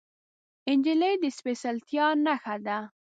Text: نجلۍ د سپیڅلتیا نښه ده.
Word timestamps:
نجلۍ 0.77 1.13
د 1.23 1.23
سپیڅلتیا 1.37 2.07
نښه 2.25 2.55
ده. 2.65 2.77